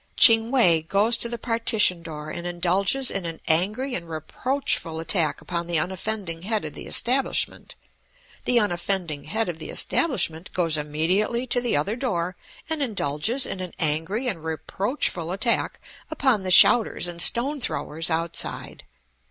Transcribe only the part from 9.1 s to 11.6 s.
head of the establishment goes immediately